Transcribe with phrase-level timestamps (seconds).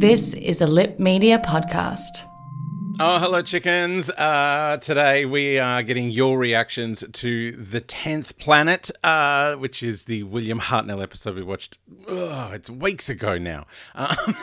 [0.00, 2.26] This is a Lip Media podcast.
[2.98, 4.08] Oh, hello, chickens.
[4.08, 10.22] Uh, today we are getting your reactions to The Tenth Planet, uh, which is the
[10.22, 11.76] William Hartnell episode we watched.
[12.08, 13.66] Oh, it's weeks ago now.
[13.94, 14.16] Um,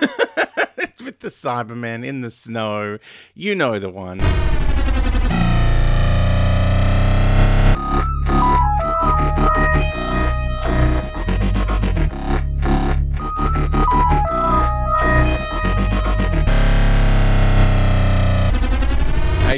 [1.04, 3.00] with the Cyberman in the snow.
[3.34, 4.20] You know the one.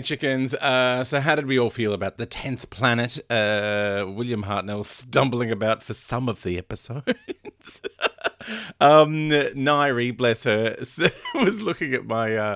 [0.09, 3.19] Chickens, uh, so how did we all feel about the 10th planet?
[3.29, 7.79] Uh, William Hartnell stumbling about for some of the episodes.
[8.81, 10.75] um, Nairi, bless her,
[11.35, 12.55] was looking at my uh,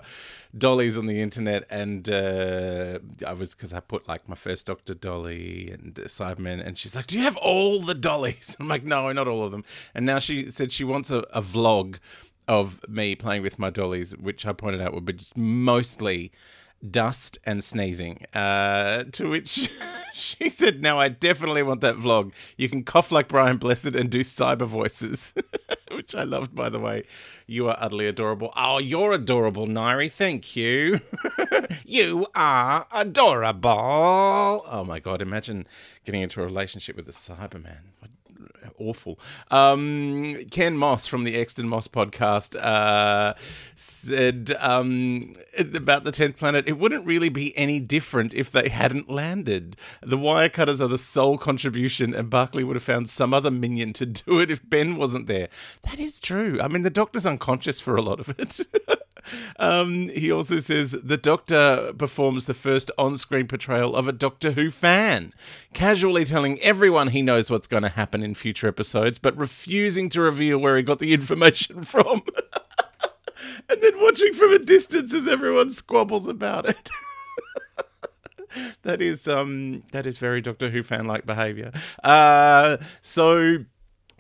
[0.58, 4.96] dollies on the internet and uh, I was, because I put like my first Doctor
[4.96, 8.58] Dolly and Cyberman and she's like, do you have all the dollies?
[8.60, 9.64] I'm like, no, not all of them.
[9.94, 12.00] And now she said she wants a, a vlog
[12.48, 16.32] of me playing with my dollies, which I pointed out would be mostly
[16.90, 18.26] dust and sneezing.
[18.34, 19.72] Uh, to which
[20.14, 22.34] she said, "Now I definitely want that vlog.
[22.58, 25.34] You can cough like Brian Blessed and do cyber voices."
[25.92, 27.04] which I loved, by the way.
[27.48, 28.52] You are utterly adorable.
[28.56, 30.12] Oh, you're adorable, Nairi.
[30.12, 31.00] Thank you.
[31.86, 33.70] you are adorable.
[34.68, 35.22] Oh my god!
[35.22, 35.68] Imagine
[36.04, 37.80] getting into a relationship with a Cyberman.
[38.00, 38.12] What
[38.78, 39.20] awful.
[39.52, 43.34] Um, Ken Moss from the Exton Moss podcast uh,
[43.76, 49.10] said um, about the 10th planet, it wouldn't really be any different if they hadn't
[49.10, 49.76] landed.
[50.02, 54.06] The Wirecutters are the sole contribution, and Barclay would have found some other minion to
[54.06, 55.50] do it if Ben wasn't there.
[55.84, 56.60] That is true.
[56.62, 58.60] I mean, the Doctor's unconscious for a lot of it.
[59.58, 64.52] Um, he also says the Doctor performs the first on screen portrayal of a Doctor
[64.52, 65.34] Who fan,
[65.74, 70.22] casually telling everyone he knows what's going to happen in future episodes, but refusing to
[70.22, 72.24] reveal where he got the information from.
[73.70, 76.90] and then watching from a distance as everyone squabbles about it.
[78.84, 81.72] that is um that is very Doctor Who fan like behavior.
[82.04, 83.66] Uh so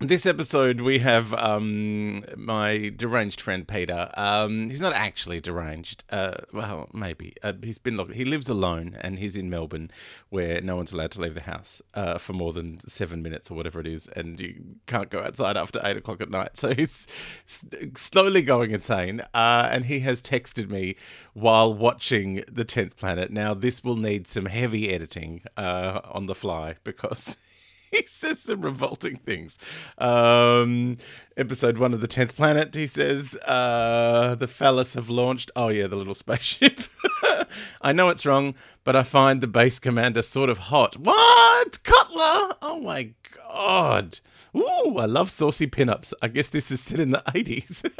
[0.07, 4.09] this episode we have um, my deranged friend Peter.
[4.15, 6.03] Um, he's not actually deranged.
[6.09, 7.97] Uh, well, maybe uh, he's been.
[7.97, 9.91] Look, he lives alone, and he's in Melbourne,
[10.29, 13.55] where no one's allowed to leave the house uh, for more than seven minutes or
[13.55, 16.51] whatever it is, and you can't go outside after eight o'clock at night.
[16.63, 17.07] So he's
[17.45, 17.65] s-
[17.95, 19.19] slowly going insane.
[19.33, 20.95] Uh, and he has texted me
[21.33, 23.31] while watching the Tenth Planet.
[23.31, 27.35] Now this will need some heavy editing uh, on the fly because.
[27.93, 29.57] he says some revolting things.
[29.97, 30.97] Um,
[31.37, 32.75] episode one of the tenth planet.
[32.75, 35.51] He says uh, the phallus have launched.
[35.55, 36.79] Oh yeah, the little spaceship.
[37.81, 40.97] I know it's wrong, but I find the base commander sort of hot.
[40.97, 42.55] What, Cutler?
[42.61, 44.19] Oh my god.
[44.55, 46.13] Ooh, I love saucy pinups.
[46.21, 47.83] I guess this is set in the eighties.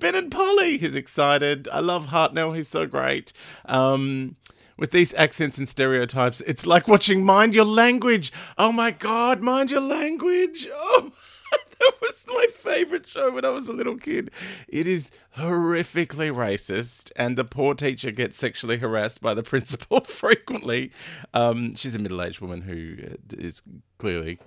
[0.00, 1.68] Ben and Polly, he's excited.
[1.72, 2.54] I love Hartnell.
[2.54, 3.32] He's so great.
[3.64, 4.36] Um,
[4.76, 8.32] with these accents and stereotypes, it's like watching Mind Your Language.
[8.58, 10.68] Oh my God, Mind Your Language.
[10.72, 11.12] Oh,
[11.80, 14.30] that was my favorite show when I was a little kid.
[14.68, 20.92] It is horrifically racist, and the poor teacher gets sexually harassed by the principal frequently.
[21.32, 23.50] Um, she's a middle aged woman who uh,
[23.98, 24.38] clearly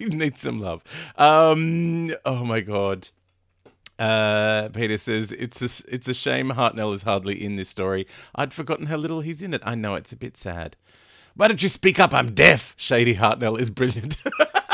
[0.00, 0.82] needs some love.
[1.16, 3.08] Um, oh my God.
[3.98, 8.06] Uh, Peter says it's a, it's a shame Hartnell is hardly in this story.
[8.34, 9.62] I'd forgotten how little he's in it.
[9.64, 10.76] I know it's a bit sad.
[11.36, 12.14] Why don't you speak up?
[12.14, 12.74] I'm deaf.
[12.76, 14.16] Shady Hartnell is brilliant.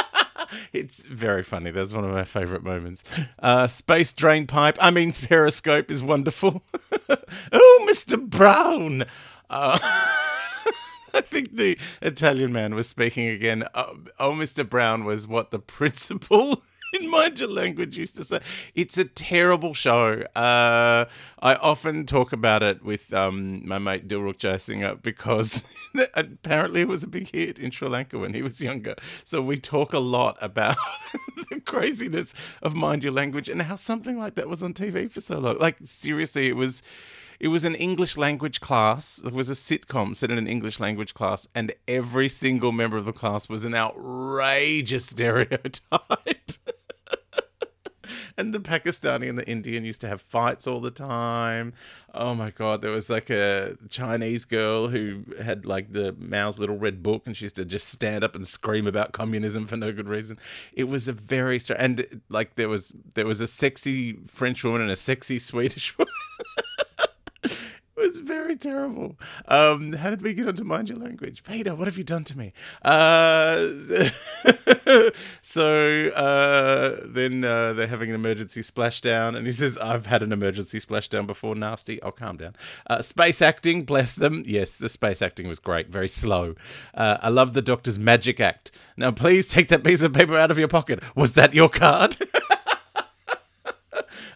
[0.72, 1.70] it's very funny.
[1.70, 3.02] That's one of my favourite moments.
[3.38, 6.62] Uh, space drain pipe, I mean, periscope is wonderful.
[7.52, 8.20] oh, Mr.
[8.20, 9.04] Brown.
[9.48, 9.78] Uh,
[11.14, 13.64] I think the Italian man was speaking again.
[13.74, 14.68] Oh, oh, Mr.
[14.68, 16.62] Brown was what the principal
[17.00, 18.40] in Mind Your Language used to say.
[18.74, 20.22] It's a terrible show.
[20.34, 21.06] Uh,
[21.40, 25.64] I often talk about it with um, my mate Dilruk Jayasinghe because
[26.14, 28.94] apparently it was a big hit in Sri Lanka when he was younger.
[29.24, 30.76] So we talk a lot about
[31.50, 35.20] the craziness of Mind Your Language and how something like that was on TV for
[35.20, 35.58] so long.
[35.58, 36.82] Like seriously, it was
[37.38, 39.18] it was an English language class.
[39.24, 43.06] It was a sitcom set in an English language class, and every single member of
[43.06, 46.52] the class was an outrageous stereotype.
[48.40, 51.74] And the Pakistani and the Indian used to have fights all the time.
[52.14, 56.78] Oh my god, there was like a Chinese girl who had like the Mao's little
[56.78, 59.92] red book, and she used to just stand up and scream about communism for no
[59.92, 60.38] good reason.
[60.72, 64.90] It was a very and like there was there was a sexy French woman and
[64.90, 66.12] a sexy Swedish woman.
[68.00, 69.18] Was very terrible.
[69.46, 71.42] Um, how did we get onto Mind Your Language?
[71.44, 72.54] Peter, what have you done to me?
[72.80, 73.74] Uh,
[75.42, 80.32] so uh, then uh, they're having an emergency splashdown, and he says, I've had an
[80.32, 82.02] emergency splashdown before, nasty.
[82.02, 82.56] I'll calm down.
[82.88, 84.44] Uh, space acting, bless them.
[84.46, 86.54] Yes, the space acting was great, very slow.
[86.94, 88.70] Uh, I love the doctor's magic act.
[88.96, 91.02] Now, please take that piece of paper out of your pocket.
[91.14, 92.16] Was that your card?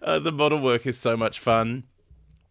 [0.02, 1.84] Uh, the model work is so much fun.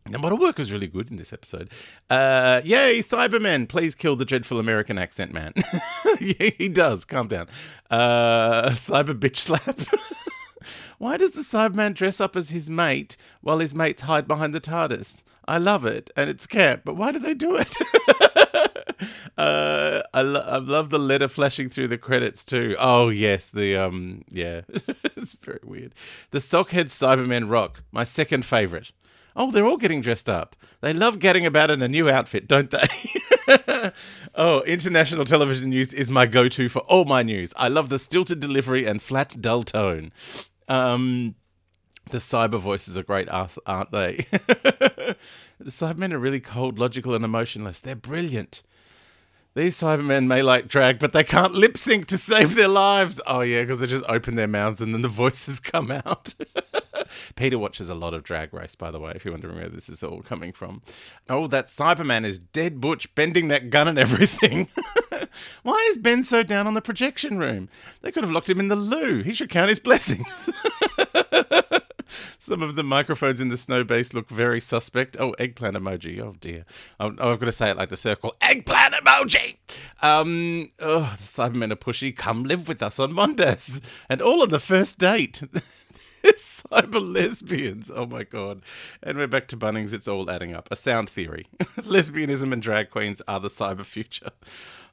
[0.10, 1.70] The model work was really good in this episode.
[2.10, 3.70] Uh, yay, Cybermen!
[3.70, 5.54] Please kill the dreadful American accent man.
[6.20, 7.06] yeah, he does.
[7.06, 7.48] Calm down.
[7.90, 9.80] Uh, cyber bitch slap.
[10.98, 14.62] Why does the Cyberman dress up as his mate while his mates hide behind the
[14.62, 15.24] TARDIS?
[15.48, 17.76] I love it, and it's camp, but why do they do it?
[19.38, 22.78] uh, I, lo- I love the letter flashing through the credits too.
[22.80, 24.62] Oh yes, the um, yeah,
[25.18, 25.94] it's very weird.
[26.32, 28.94] The Sockhead Cybermen rock, my second favorite.
[29.36, 30.56] Oh, they're all getting dressed up.
[30.82, 32.88] They love getting about in a new outfit, don't they?
[34.36, 37.54] oh, international television news is my go to for all my news.
[37.58, 40.12] I love the stilted delivery and flat, dull tone.
[40.68, 41.36] Um,
[42.10, 44.28] the cyber voices are great, aren't they?
[44.32, 45.16] the
[45.66, 47.80] Cybermen are really cold, logical, and emotionless.
[47.80, 48.64] They're brilliant.
[49.56, 53.22] These Cybermen may like drag, but they can't lip sync to save their lives.
[53.28, 56.36] Oh, yeah, because they just open their mouths and then the voices come out.
[57.36, 59.90] Peter watches a lot of Drag Race, by the way, if you're wondering where this
[59.90, 60.82] is all coming from.
[61.30, 64.68] Oh, that Cyberman is dead butch, bending that gun and everything.
[65.64, 67.70] Why is Ben so down on the projection room?
[68.02, 69.24] They could have locked him in the loo.
[69.24, 70.50] He should count his blessings.
[72.40, 75.18] Some of the microphones in the snow base look very suspect.
[75.20, 76.20] Oh, eggplant emoji.
[76.20, 76.66] Oh dear.
[77.00, 78.36] Oh, oh I've got to say it like the circle.
[78.42, 79.58] Eggplant emoji.
[80.02, 80.70] Um.
[80.80, 82.16] Oh, the Cybermen are pushy.
[82.16, 85.42] Come live with us on Mondas, and all on the first date.
[86.38, 87.92] cyber lesbians.
[87.94, 88.62] Oh my god.
[89.02, 89.94] And we're back to Bunnings.
[89.94, 90.70] It's all adding up.
[90.72, 91.48] A sound theory.
[91.60, 94.30] Lesbianism and drag queens are the cyber future.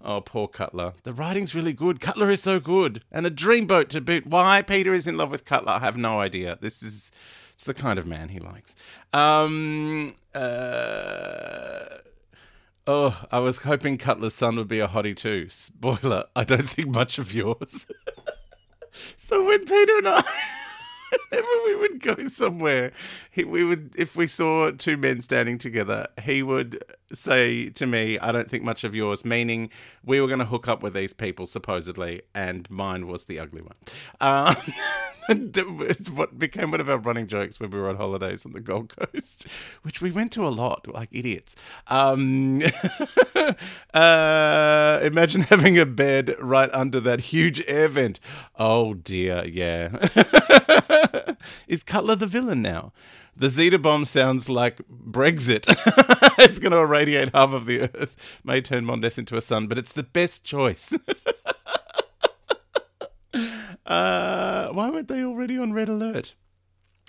[0.03, 0.95] Oh, poor Cutler.
[1.05, 2.01] The writing's really good.
[2.01, 3.05] Cutler is so good.
[3.13, 4.27] And a dreamboat to boot.
[4.27, 6.59] Why Peter is in love with Cutler, I have no idea.
[6.61, 7.13] This is
[7.55, 8.75] it's the kind of man he likes.
[9.13, 11.85] Um uh
[12.87, 15.49] Oh, I was hoping Cutler's son would be a hottie too.
[15.49, 17.87] Spoiler, I don't think much of yours.
[19.17, 20.25] so when Peter and I
[21.29, 22.93] whenever we would go somewhere,
[23.31, 28.19] he, we would if we saw two men standing together, he would say to me,
[28.19, 29.71] "I don't think much of yours," meaning
[30.05, 33.63] we were going to hook up with these people supposedly, and mine was the ugly
[33.63, 33.77] one.
[35.29, 35.53] Um,
[35.83, 38.61] it's what became one of our running jokes when we were on holidays on the
[38.61, 39.47] Gold Coast,
[39.83, 41.55] which we went to a lot, like idiots.
[41.87, 42.63] Um,
[43.95, 48.19] uh, imagine having a bed right under that huge air vent.
[48.59, 49.91] Oh dear, yeah.
[51.69, 52.93] Is Cutler the villain now?
[53.41, 55.65] The Zeta bomb sounds like Brexit.
[56.39, 59.79] it's going to irradiate half of the Earth, may turn Mondas into a sun, but
[59.79, 60.93] it's the best choice.
[63.87, 66.35] uh, why weren't they already on red alert?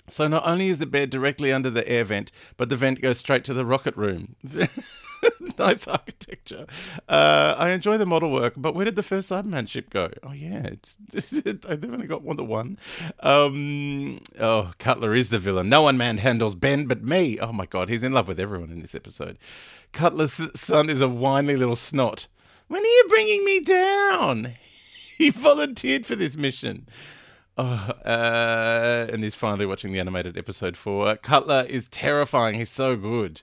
[0.08, 3.18] So not only is the bed directly under the air vent, but the vent goes
[3.18, 4.36] straight to the rocket room.
[5.58, 6.66] nice architecture.
[7.08, 10.10] Uh, I enjoy the model work, but where did the first Cyberman ship go?
[10.22, 12.78] Oh yeah, it's they've only got one the one.
[13.20, 15.68] Um, oh, Cutler is the villain.
[15.68, 17.38] No one man handles Ben but me.
[17.38, 19.38] Oh my god, he's in love with everyone in this episode.
[19.92, 22.26] Cutler's son is a whiny little snot.
[22.68, 24.54] When are you bringing me down?
[25.18, 26.88] He volunteered for this mission.
[27.58, 27.64] Oh,
[28.04, 31.16] uh, and he's finally watching the animated episode four.
[31.16, 32.56] Cutler is terrifying.
[32.56, 33.42] He's so good.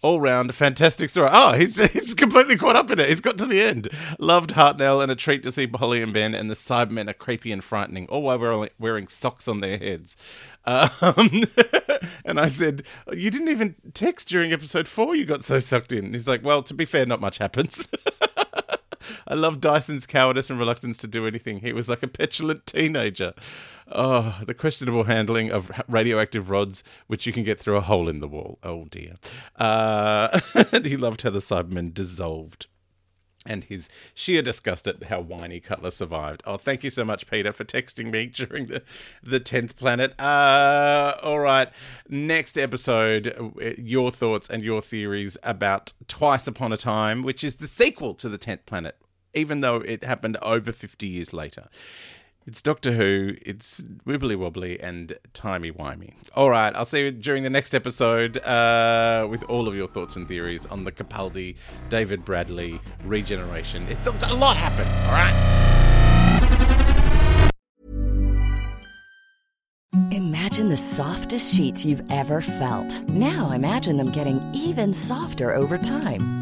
[0.00, 1.28] All round, fantastic story.
[1.30, 3.08] Oh, he's, he's completely caught up in it.
[3.08, 3.88] He's got to the end.
[4.18, 7.52] Loved Hartnell and a treat to see Polly and Ben, and the Cybermen are creepy
[7.52, 10.16] and frightening, all while we're wearing socks on their heads.
[10.64, 11.44] Um,
[12.24, 12.82] and I said,
[13.12, 16.12] You didn't even text during episode four, you got so sucked in.
[16.12, 17.86] He's like, Well, to be fair, not much happens.
[19.26, 21.60] I love Dyson's cowardice and reluctance to do anything.
[21.60, 23.34] He was like a petulant teenager.
[23.90, 28.20] Oh, the questionable handling of radioactive rods, which you can get through a hole in
[28.20, 28.58] the wall.
[28.62, 29.16] Oh dear.
[29.56, 30.40] Uh,
[30.72, 32.66] and he loved how the Cybermen dissolved.
[33.44, 36.44] And his sheer disgust at how whiny Cutler survived.
[36.46, 38.82] Oh, thank you so much, Peter, for texting me during the
[39.22, 40.18] the tenth planet.
[40.20, 41.68] Uh, all right,
[42.08, 47.56] next episode, uh, your thoughts and your theories about Twice Upon a Time, which is
[47.56, 48.96] the sequel to the tenth planet
[49.34, 51.68] even though it happened over 50 years later.
[52.44, 56.14] It's Doctor Who, it's wibbly wobbly and timey wimey.
[56.34, 60.16] All right, I'll see you during the next episode uh, with all of your thoughts
[60.16, 61.54] and theories on the Capaldi,
[61.88, 63.86] David Bradley regeneration.
[64.24, 65.62] A lot happens, all right?
[70.10, 73.08] Imagine the softest sheets you've ever felt.
[73.08, 76.41] Now imagine them getting even softer over time.